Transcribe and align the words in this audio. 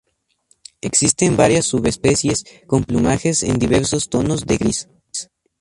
Existen 0.81 1.37
varias 1.37 1.67
subespecies 1.67 2.43
con 2.65 2.85
plumajes 2.85 3.43
en 3.43 3.59
diversos 3.59 4.09
tonos 4.09 4.47
de 4.47 4.57
gris. 4.57 4.89